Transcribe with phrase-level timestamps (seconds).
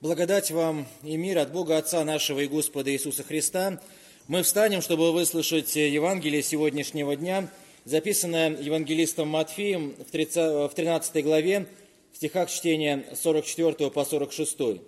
[0.00, 3.82] Благодать вам и мир от Бога Отца нашего и Господа Иисуса Христа.
[4.28, 7.50] Мы встанем, чтобы выслушать Евангелие сегодняшнего дня,
[7.84, 10.10] записанное Евангелистом Матфеем в
[10.74, 11.66] 13 главе,
[12.14, 14.80] в стихах чтения 44 по 46.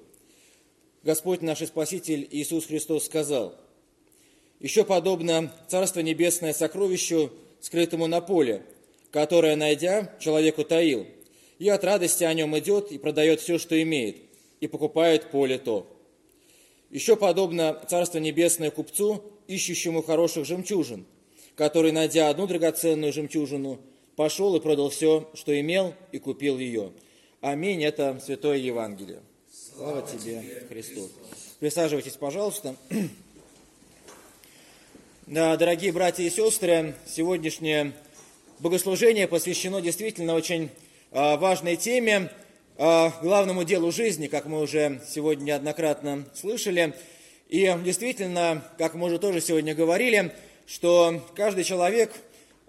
[1.02, 3.54] Господь наш Спаситель Иисус Христос сказал,
[4.60, 8.62] «Еще подобно Царство Небесное сокровищу, скрытому на поле,
[9.10, 11.06] которое, найдя, человеку таил,
[11.58, 14.31] и от радости о нем идет и продает все, что имеет,
[14.62, 15.88] и покупает поле то.
[16.88, 21.04] Еще подобно Царство Небесное купцу, ищущему хороших жемчужин,
[21.56, 23.80] который, найдя одну драгоценную жемчужину,
[24.14, 26.92] пошел и продал все, что имел, и купил ее.
[27.40, 27.82] Аминь.
[27.82, 29.18] Это Святое Евангелие.
[29.50, 31.10] Слава тебе, Христос.
[31.58, 32.76] Присаживайтесь, пожалуйста.
[35.26, 37.92] Да, дорогие братья и сестры, сегодняшнее
[38.58, 40.68] богослужение посвящено действительно очень
[41.10, 42.30] а, важной теме–
[42.82, 46.94] главному делу жизни, как мы уже сегодня неоднократно слышали.
[47.48, 50.32] И действительно, как мы уже тоже сегодня говорили,
[50.66, 52.10] что каждый человек,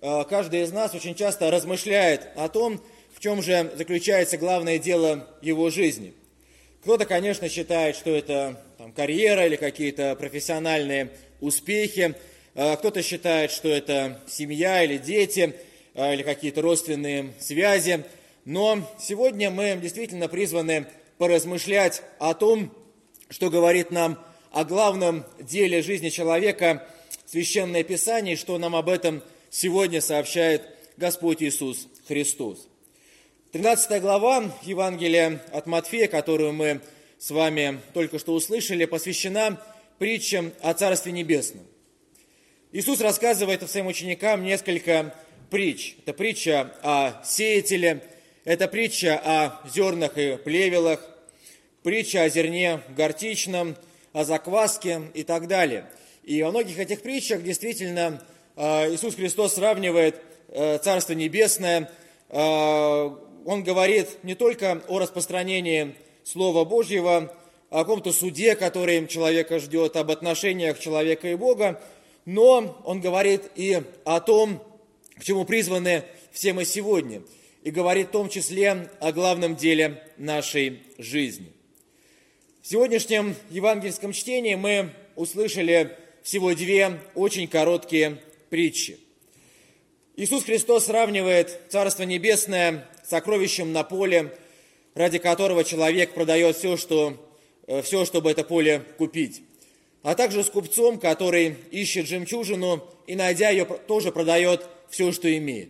[0.02, 2.80] а, каждый из нас очень часто размышляет о том,
[3.12, 6.14] в чем же заключается главное дело его жизни.
[6.84, 12.14] Кто-то, конечно, считает, что это там, карьера или какие-то профессиональные успехи,
[12.54, 15.56] а, кто-то считает, что это семья или дети,
[15.96, 18.04] а, или какие-то родственные связи–
[18.46, 22.74] но сегодня мы действительно призваны поразмышлять о том,
[23.30, 24.20] что говорит нам
[24.52, 26.88] о главном деле жизни человека
[27.26, 30.64] Священное Писание, что нам об этом сегодня сообщает
[30.98, 32.68] Господь Иисус Христос.
[33.54, 36.82] 13 глава Евангелия от Матфея, которую мы
[37.18, 39.62] с вами только что услышали, посвящена
[40.00, 41.66] притчам о Царстве Небесном.
[42.72, 45.16] Иисус рассказывает своим ученикам несколько
[45.50, 45.96] притч.
[46.00, 48.04] Это притча о сеятеле,
[48.46, 51.00] это притча о зернах и плевелах,
[51.82, 53.76] притча о зерне горчичном,
[54.12, 55.90] о закваске и так далее.
[56.24, 58.22] И во многих этих притчах действительно
[58.56, 61.90] э, Иисус Христос сравнивает э, Царство Небесное.
[62.30, 63.10] Э,
[63.46, 67.34] он говорит не только о распространении Слова Божьего,
[67.70, 71.82] о каком-то суде, который человека ждет, об отношениях человека и Бога,
[72.26, 74.62] но он говорит и о том,
[75.18, 77.22] к чему призваны все мы сегодня–
[77.64, 81.52] и говорит в том числе о главном деле нашей жизни.
[82.62, 89.00] В сегодняшнем евангельском чтении мы услышали всего две очень короткие притчи.
[90.16, 94.36] Иисус Христос сравнивает Царство Небесное с сокровищем на поле,
[94.94, 97.18] ради которого человек продает все, что,
[97.68, 99.42] э, все, чтобы это поле купить.
[100.04, 105.70] А также с купцом, который ищет жемчужину и, найдя ее, тоже продает все, что имеет.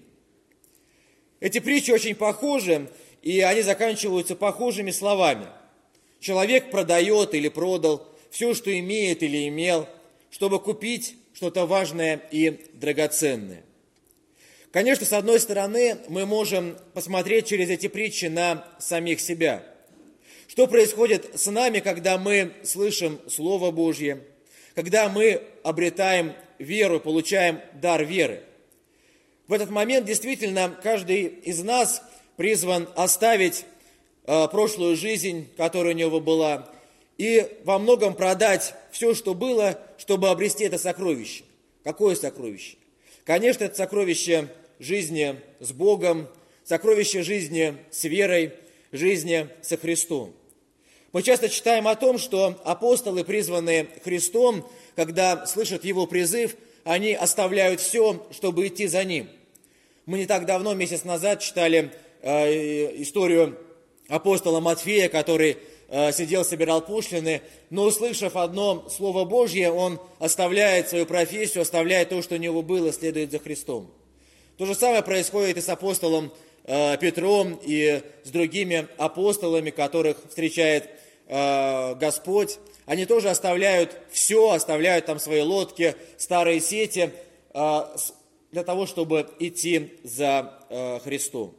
[1.43, 2.87] Эти притчи очень похожи,
[3.21, 5.47] и они заканчиваются похожими словами.
[6.21, 9.89] Человек продает или продал все, что имеет или имел,
[10.31, 13.61] чтобы купить что-то важное и драгоценное.
[14.71, 19.65] Конечно, с одной стороны, мы можем посмотреть через эти притчи на самих себя.
[20.47, 24.21] Что происходит с нами, когда мы слышим Слово Божье,
[24.75, 28.43] когда мы обретаем веру, получаем дар веры–
[29.47, 32.01] в этот момент действительно каждый из нас
[32.37, 33.65] призван оставить
[34.25, 36.69] э, прошлую жизнь, которая у него была,
[37.17, 41.43] и во многом продать все, что было, чтобы обрести это сокровище.
[41.83, 42.77] Какое сокровище?
[43.25, 44.47] Конечно, это сокровище
[44.79, 46.27] жизни с Богом,
[46.63, 48.53] сокровище жизни с верой,
[48.91, 50.33] жизни со Христом.
[51.11, 57.81] Мы часто читаем о том, что апостолы, призванные Христом, когда слышат Его призыв– они оставляют
[57.81, 59.29] все, чтобы идти за ним.
[60.05, 63.57] Мы не так давно, месяц назад, читали э, историю
[64.09, 65.57] апостола Матфея, который
[65.87, 72.21] э, сидел, собирал пошлины, но услышав одно Слово Божье, он оставляет свою профессию, оставляет то,
[72.21, 73.89] что у него было, следует за Христом.
[74.57, 76.33] То же самое происходит и с апостолом
[76.65, 80.89] э, Петром, и с другими апостолами, которых встречает
[81.25, 82.59] Господь.
[82.85, 87.11] Они тоже оставляют все, оставляют там свои лодки, старые сети
[87.53, 87.81] э,
[88.51, 91.55] для того, чтобы идти за э, Христом.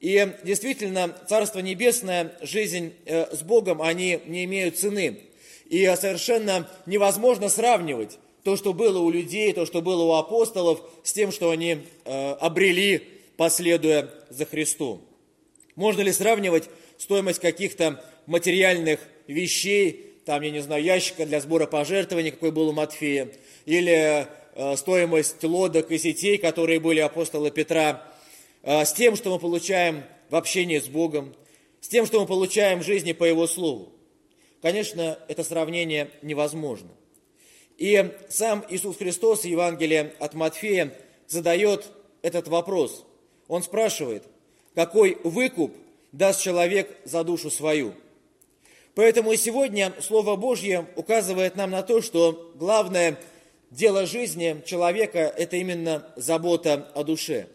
[0.00, 5.20] И действительно, Царство Небесное, жизнь э, с Богом, они не имеют цены.
[5.66, 11.14] И совершенно невозможно сравнивать то, что было у людей, то, что было у апостолов, с
[11.14, 13.02] тем, что они обрели,
[13.38, 15.00] последуя за Христом.
[15.74, 16.68] Можно ли сравнивать
[16.98, 22.72] стоимость каких-то материальных вещей там, я не знаю, ящика для сбора пожертвований, какой был у
[22.72, 23.30] Матфея,
[23.66, 28.02] или э, стоимость лодок и сетей, которые были апостола Петра,
[28.62, 31.34] э, с тем, что мы получаем в общении с Богом,
[31.80, 33.92] с тем, что мы получаем в жизни по Его Слову.
[34.62, 36.88] конечно, это сравнение невозможно.
[37.76, 40.94] И сам Иисус Христос в Евангелии от Матфея
[41.26, 41.90] задает
[42.22, 43.04] этот вопрос.
[43.48, 44.24] Он спрашивает,
[44.74, 45.76] какой выкуп
[46.12, 47.94] даст человек за душу свою?
[48.94, 53.18] Поэтому сегодня Слово Божье указывает нам на то, что главное
[53.70, 57.48] дело жизни человека– это именно забота о душе.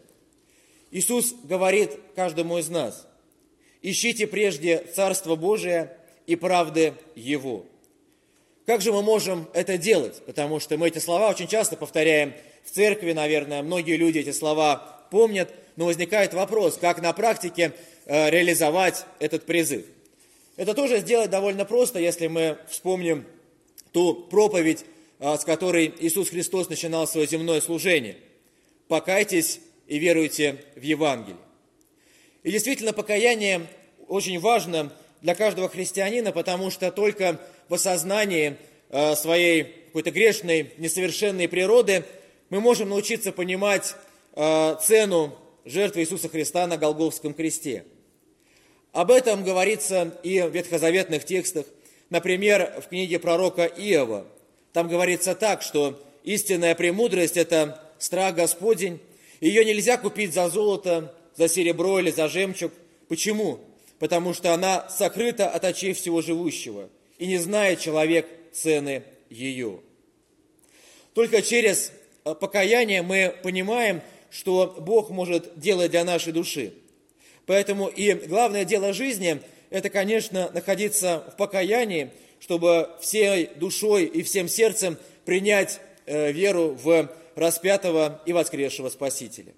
[0.90, 3.06] Иисус говорит каждому из нас,
[3.80, 5.96] ищите прежде Царство Божие
[6.26, 7.64] и правды Его.
[8.66, 10.22] Как же мы можем это делать?
[10.26, 12.34] Потому что мы эти слова очень часто повторяем
[12.64, 17.72] в церкви, наверное, многие люди эти слова помнят, но возникает вопрос, как на практике
[18.04, 19.86] э, реализовать этот призыв.
[20.60, 23.24] Это тоже сделать довольно просто, если мы вспомним
[23.92, 24.84] ту проповедь,
[25.18, 28.18] э, с которой Иисус Христос начинал свое земное служение.
[28.86, 31.38] «Покайтесь и веруйте в Евангелие».
[32.42, 33.68] И действительно, покаяние
[34.06, 34.92] очень важно
[35.22, 37.40] для каждого христианина, потому что только
[37.70, 38.58] в осознании
[38.90, 42.04] э, своей какой-то грешной, несовершенной природы
[42.50, 43.94] мы можем научиться понимать
[44.34, 47.86] э, цену жертвы Иисуса Христа на Голговском кресте.
[48.92, 51.66] Об этом говорится и в ветхозаветных текстах.
[52.10, 54.26] Например, в книге пророка Иова.
[54.72, 59.00] Там говорится так, что истинная премудрость– это страх Господень.
[59.40, 62.72] Ее нельзя купить за золото, за серебро или за жемчуг.
[63.08, 63.60] Почему?
[64.00, 66.88] потому что она сокрыта от очей всего живущего,
[67.18, 69.78] и не знает человек цены ее.
[71.14, 71.92] Только через
[72.24, 74.00] э, покаяние мы понимаем,
[74.30, 76.72] что Бог может делать для нашей души.
[77.50, 84.48] Поэтому и главное дело жизни– это, конечно, находиться в покаянии, чтобы всей душой и всем
[84.48, 89.52] сердцем принять э, веру в распятого и воскресшего Спасителя.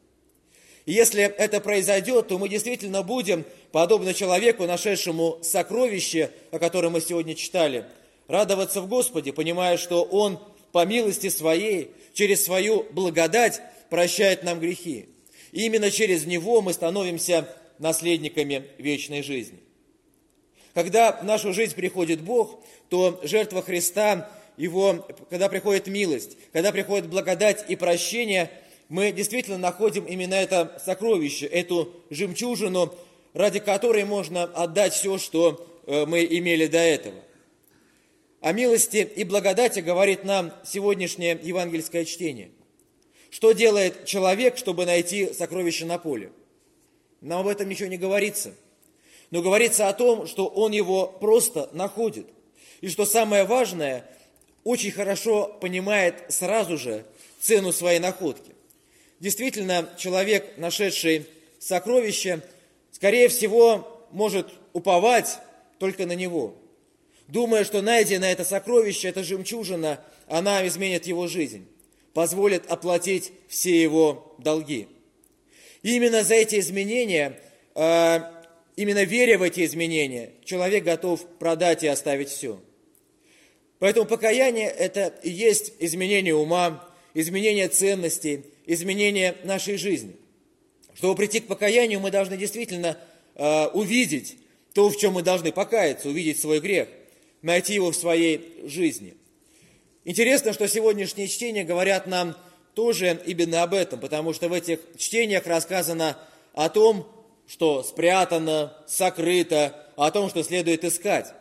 [0.87, 7.03] И если это произойдет, то мы действительно будем, подобно человеку, нашедшему сокровище, о котором мы
[7.03, 7.85] сегодня читали,
[8.27, 10.39] радоваться в Господе, понимая, что Он
[10.73, 13.61] по милости Своей, через свою благодать
[13.91, 15.11] прощает нам грехи.
[15.53, 17.47] И именно через Него мы становимся
[17.83, 19.59] наследниками вечной жизни.
[20.73, 27.09] Когда в нашу жизнь приходит Бог, то жертва Христа, его, когда приходит милость, когда приходит
[27.09, 28.51] благодать и прощение–
[28.93, 32.95] мы действительно находим именно это сокровище, эту жемчужину,
[33.33, 37.19] ради которой можно отдать все, что э, мы имели до этого.
[38.43, 42.51] О милости и благодати говорит нам сегодняшнее евангельское чтение.
[43.31, 46.31] Что делает человек, чтобы найти сокровище на поле?
[47.23, 48.53] Нам об этом ничего не говорится.
[49.31, 52.27] Но говорится о том, что он его просто находит.
[52.81, 54.05] И что самое важное,
[54.65, 57.05] очень хорошо понимает сразу же
[57.41, 58.53] цену своей находки.
[59.21, 61.27] Действительно, человек, нашедший
[61.59, 62.43] сокровище,
[62.91, 65.39] скорее всего, может уповать
[65.79, 66.55] только на него,
[67.29, 71.67] думая, что найденное это сокровище, эта жемчужина, она изменит его жизнь,
[72.15, 74.89] позволит оплатить все его долги.
[75.83, 77.41] И именно за эти изменения,
[77.75, 78.43] а,
[78.77, 82.61] именно веря в эти изменения, человек готов продать и оставить все.
[83.79, 90.15] Поэтому покаяние– это и есть изменение ума, изменение ценностей, изменение нашей жизни.
[90.95, 92.97] Чтобы прийти к покаянию, мы должны действительно
[93.35, 94.37] э, увидеть
[94.73, 96.89] то, в чем мы должны покаяться, увидеть свой грех,
[97.43, 99.15] найти его в своей жизни.
[100.05, 102.37] Интересно, что сегодняшние чтения говорят нам
[102.75, 106.17] тоже именно об этом, потому что в этих чтениях рассказано
[106.55, 107.07] о том,
[107.47, 111.33] что спрятано, сокрыто, о том, что следует искать.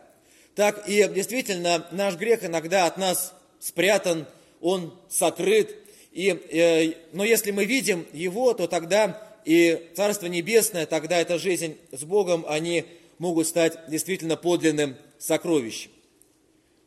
[0.54, 4.26] Так и действительно наш грех иногда от нас спрятан,
[4.60, 5.74] он сокрыт,
[6.12, 11.76] и, э, но если мы видим Его, то тогда и Царство Небесное, тогда эта жизнь
[11.90, 12.84] с Богом, они
[13.18, 15.90] могут стать действительно подлинным сокровищем.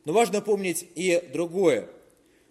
[0.06, 1.90] Но важно помнить и другое,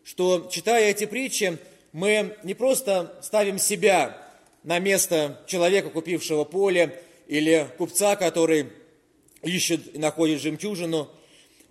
[0.02, 1.58] что читая эти притчи,
[1.94, 4.18] мы не просто ставим себя
[4.64, 8.66] на место человека, купившего поле, или купца, который
[9.42, 11.08] ищет и находит жемчужину,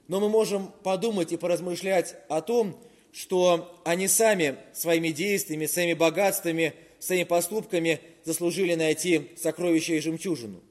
[0.08, 2.80] но мы можем подумать и поразмышлять о том,
[3.12, 10.62] что они сами своими действиями, своими богатствами, своими поступками заслужили найти сокровище и жемчужину.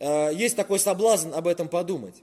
[0.00, 2.16] А, есть такой соблазн об этом подумать.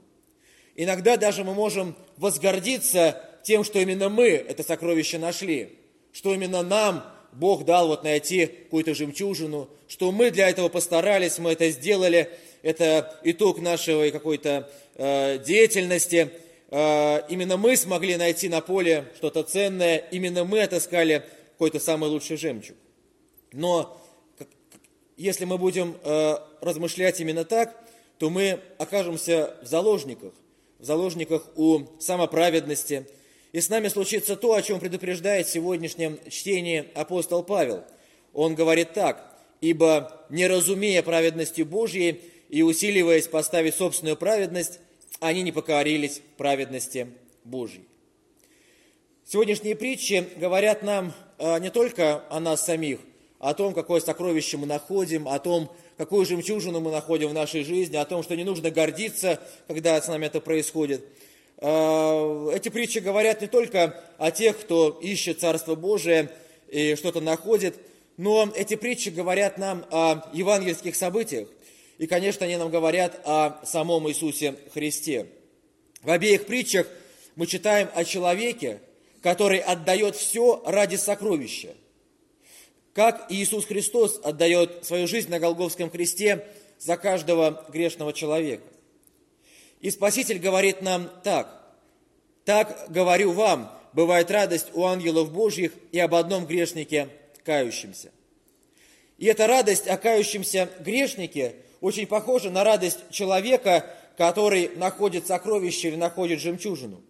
[0.76, 5.78] Иногда даже мы можем возгордиться тем, что именно мы это сокровище нашли,
[6.12, 11.52] что именно нам Бог дал вот найти какую-то жемчужину, что мы для этого постарались, мы
[11.52, 12.30] это сделали,
[12.62, 16.30] это итог нашей какой-то э, деятельности–
[16.74, 22.38] Э, именно мы смогли найти на поле что-то ценное, именно мы отыскали какой-то самый лучший
[22.38, 22.76] жемчуг.
[23.52, 24.00] Но
[25.18, 27.78] если мы будем э, размышлять именно так,
[28.18, 30.32] то мы окажемся в заложниках,
[30.78, 33.06] в заложниках у самоправедности.
[33.52, 37.84] И с нами случится то, о чем предупреждает в сегодняшнем чтении апостол Павел.
[38.32, 44.80] Он говорит так, «Ибо, не разумея праведности Божьей и усиливаясь поставить собственную праведность,
[45.20, 47.08] они не покорились праведности
[47.44, 47.84] Божьей».
[49.26, 53.00] Сегодняшние притчи говорят нам э, не только о нас самих,
[53.38, 57.96] о том, какое сокровище мы находим, о том, какую жемчужину мы находим в нашей жизни,
[57.96, 61.04] о том, что не нужно гордиться, когда с нами это происходит.
[61.62, 66.30] Э, эти притчи говорят не только о тех, кто ищет Царство Божие
[66.68, 67.76] и что-то находит,
[68.16, 71.48] но эти притчи говорят нам о евангельских событиях.
[71.96, 75.26] И, конечно, они нам говорят о самом Иисусе Христе.
[76.02, 76.86] В обеих притчах
[77.36, 78.80] мы читаем о человеке,
[79.22, 81.74] который отдает все ради сокровища
[82.94, 86.46] как Иисус Христос отдает свою жизнь на Голговском кресте
[86.78, 88.64] за каждого грешного человека.
[89.82, 91.60] И Спаситель говорит нам так.
[92.44, 97.08] «Так говорю вам, бывает радость у ангелов Божьих и об одном грешнике
[97.44, 98.10] кающемся».
[99.18, 105.96] И эта радость о кающемся грешнике очень похожа на радость человека, который находит сокровище или
[105.96, 107.02] находит жемчужину.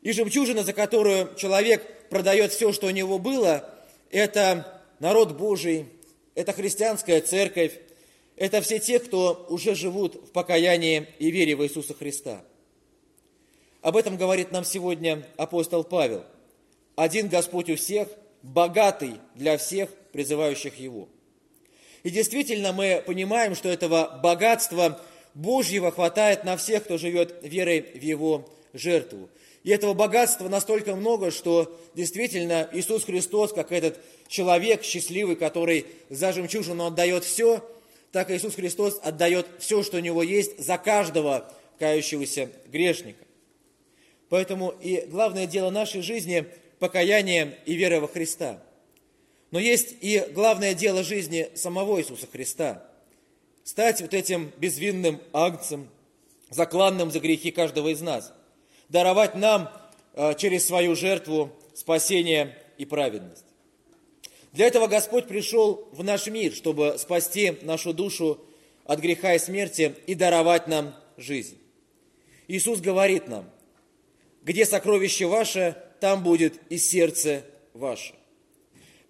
[0.00, 3.70] И жемчужина, за которую человек продает все, что у него было,
[4.10, 5.86] это народ Божий,
[6.34, 7.72] это христианская церковь,
[8.36, 12.44] это все те, кто уже живут в покаянии и вере в Иисуса Христа.
[13.80, 16.24] Об этом говорит нам сегодня апостол Павел.
[16.96, 18.08] Один Господь у всех,
[18.42, 21.08] богатый для всех, призывающих Его.
[22.02, 25.00] И действительно мы понимаем, что этого богатства
[25.34, 29.28] Божьего хватает на всех, кто живет верой в Его жертву.
[29.64, 33.98] И этого богатства настолько много, что действительно Иисус Христос, как этот
[34.28, 37.62] человек счастливый, который за жемчужину отдает все,
[38.14, 43.24] так Иисус Христос отдает все, что у него есть, за каждого кающегося грешника.
[44.28, 46.46] Поэтому и главное дело нашей жизни–
[46.78, 48.62] покаяние и вера во Христа.
[49.50, 52.88] Но есть и главное дело жизни самого Иисуса Христа–
[53.64, 55.88] стать вот этим безвинным агнцем,
[56.50, 58.32] закланным за грехи каждого из нас–
[58.88, 59.72] даровать нам
[60.12, 63.44] э, через свою жертву спасение и праведность.
[64.54, 68.40] Для этого Господь пришел в наш мир, чтобы спасти нашу душу
[68.84, 71.58] от греха и смерти и даровать нам жизнь.
[72.46, 73.50] Иисус говорит нам,
[74.44, 77.42] где сокровище ваше, там будет и сердце
[77.72, 78.14] ваше.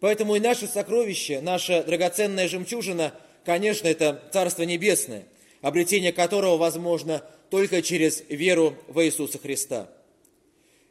[0.01, 3.13] Поэтому и наше сокровище, наша драгоценная жемчужина,
[3.45, 5.27] конечно, это Царство Небесное,
[5.61, 9.91] обретение которого возможно только через веру в Иисуса Христа.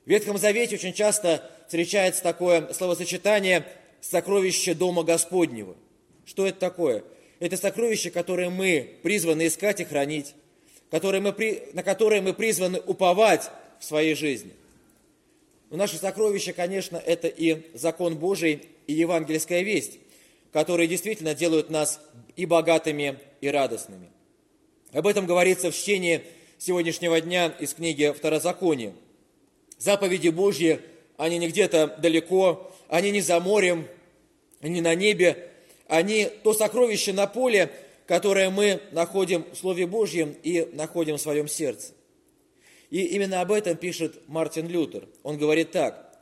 [0.06, 3.66] В Ветхом Завете очень часто встречается такое словосочетание
[4.10, 5.76] «сокровище Дома Господнего».
[6.26, 7.04] Что это такое?
[7.40, 10.36] Это сокровище, которое мы призваны искать и хранить,
[10.90, 14.52] которое мы, на которое мы призваны уповать в своей жизни.
[15.70, 20.00] Но наше сокровище, конечно, это и закон Божий, и евангельская весть,
[20.52, 22.00] которые действительно делают нас
[22.36, 24.10] и богатыми, и радостными.
[24.92, 26.22] Об этом говорится в чтении
[26.60, 28.94] сегодняшнего дня из книги Второзакония.
[29.80, 30.80] Заповеди Божьи,
[31.18, 33.88] они не где-то далеко, они не за морем,
[34.62, 35.50] не на небе,
[35.88, 37.72] они то сокровище на поле,
[38.06, 41.94] которое мы находим в Слове Божьем и находим в своем сердце.
[42.90, 45.08] И именно об этом пишет Мартин Лютер.
[45.24, 46.22] Он говорит так.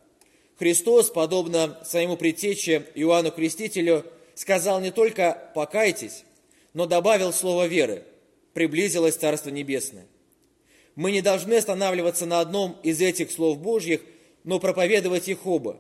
[0.58, 6.24] Христос, подобно своему предтече Иоанну Крестителю, сказал не только «покайтесь»,
[6.74, 8.04] но добавил слово веры
[8.54, 10.06] «приблизилось Царство Небесное»
[10.96, 14.01] мы не должны останавливаться на одном из этих слов Божьих,
[14.44, 15.78] но проповедовать их оба.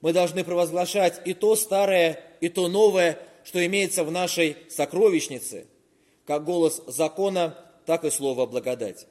[0.00, 5.66] Мы должны провозглашать и то старое, и то новое, что имеется в нашей сокровищнице,
[6.26, 9.06] как голос закона, так и слово благодать.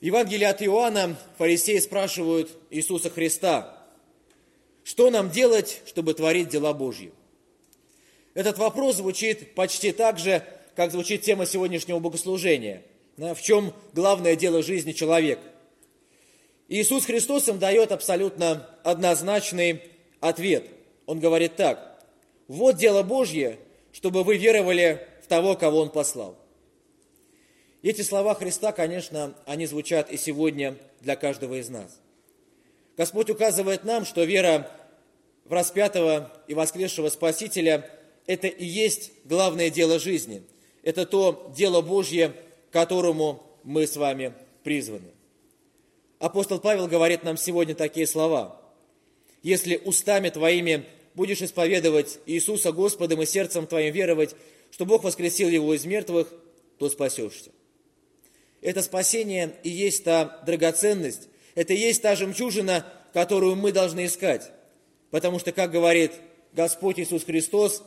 [0.00, 3.72] В Евангелии от Иоанна фарисеи спрашивают Иисуса Христа,
[4.84, 7.12] что нам делать, чтобы творить дела Божьи?
[8.34, 10.44] Этот вопрос звучит почти так же,
[10.76, 12.82] как звучит тема сегодняшнего богослужения–
[13.16, 15.42] в чем главное дело жизни человека.
[16.68, 19.82] Иисус Христос им дает абсолютно однозначный
[20.20, 20.66] ответ.
[21.06, 22.02] Он говорит так,
[22.48, 23.58] вот дело Божье,
[23.92, 26.36] чтобы вы веровали в того, кого Он послал.
[27.82, 32.00] Эти слова Христа, конечно, они звучат и сегодня для каждого из нас.
[32.96, 34.70] Господь указывает нам, что вера
[35.44, 37.88] в распятого и воскресшего Спасителя–
[38.26, 40.42] это и есть главное дело жизни.
[40.82, 42.32] Это то дело Божье,
[42.72, 44.32] которому мы с вами
[44.64, 45.15] призваны.
[46.18, 48.60] Апостол Павел говорит нам сегодня такие слова.
[49.42, 54.34] «Если устами твоими будешь исповедовать Иисуса Господом и сердцем твоим веровать,
[54.70, 56.28] что Бог воскресил Его из мертвых,
[56.78, 57.50] то спасешься».
[58.62, 64.50] это спасение и есть та драгоценность, это и есть та жемчужина, которую мы должны искать.
[65.10, 66.12] Потому что, как говорит
[66.52, 67.82] Господь Иисус Христос,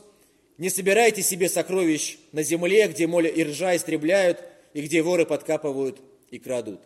[0.56, 6.00] не собирайте себе сокровищ на земле, где моля и ржа истребляют, и где воры подкапывают
[6.30, 6.80] и крадут.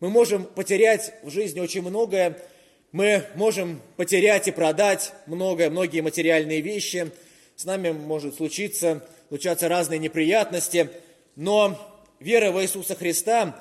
[0.00, 2.38] Мы можем потерять в жизни очень многое,
[2.92, 7.10] мы можем потерять и продать многое, многие материальные вещи,
[7.56, 10.88] с нами может случиться, случаться разные неприятности,
[11.34, 11.76] но
[12.20, 13.60] вера в Иисуса Христа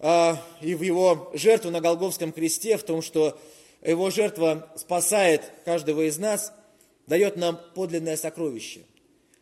[0.00, 3.40] а, и в Его жертву на Голговском кресте, в том, что
[3.80, 6.52] Его жертва спасает каждого из нас,
[7.06, 8.80] дает нам подлинное сокровище,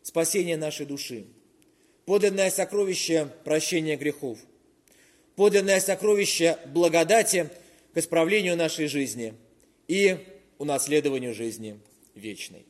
[0.03, 1.25] спасение нашей души,
[2.05, 4.37] подлинное сокровище прощения грехов,
[5.37, 7.51] подлинное сокровище благодати
[7.93, 9.35] к исправлению нашей жизни
[9.89, 10.19] и
[10.59, 11.79] унаследованию жизни
[12.15, 12.65] вечной.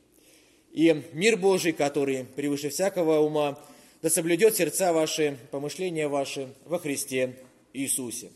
[0.71, 3.59] И мир Божий, который превыше всякого ума,
[4.01, 7.35] да соблюдет сердца ваши, помышления ваши во Христе
[7.73, 8.31] Иисусе.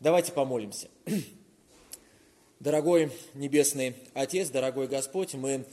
[0.00, 0.88] Давайте помолимся.
[2.60, 5.64] Дорогой Небесный Отец, дорогой Господь, мы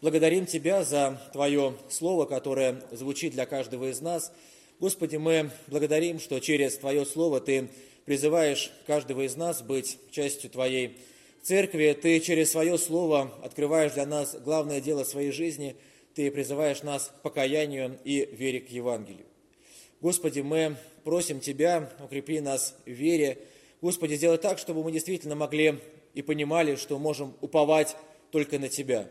[0.00, 4.32] благодарим Тебя за Твое Слово, которое звучит для каждого из нас.
[4.80, 7.68] Господи, мы благодарим, что через Твое Слово Ты
[8.04, 10.98] призываешь каждого из нас быть частью Твоей
[11.42, 11.98] церкви.
[12.00, 15.74] Ты через свое Слово открываешь для нас главное дело своей жизни.
[16.14, 19.26] Ты призываешь нас к покаянию и вере к Евангелию.
[20.00, 23.38] Господи, мы просим Тебя, укрепи нас в вере.
[23.82, 25.80] Господи, сделай так, чтобы мы действительно могли
[26.14, 27.96] и понимали, что можем уповать
[28.30, 29.08] только на Тебя.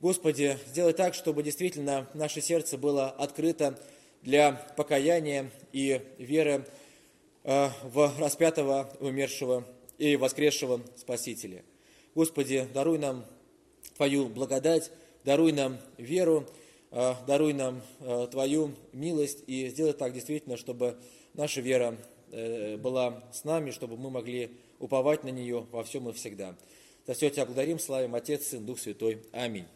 [0.00, 3.78] Господи, сделай так, чтобы действительно наше сердце было открыто
[4.22, 6.66] для покаяния и веры
[7.44, 9.64] э, в распятого, умершего
[9.98, 11.62] и воскресшего Спасителя.
[12.14, 13.24] Господи, даруй нам
[13.96, 14.90] Твою благодать,
[15.24, 16.46] даруй нам веру,
[16.90, 20.96] э, даруй нам э, Твою милость и сделай так действительно, чтобы
[21.34, 21.96] наша вера
[22.30, 26.56] была с нами, чтобы мы могли уповать на нее во всем и всегда.
[27.06, 29.22] За все Тебя благодарим, славим Отец, Сын, Дух Святой.
[29.32, 29.68] Аминь.